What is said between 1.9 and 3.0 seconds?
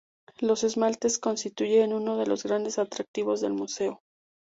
uno de los grandes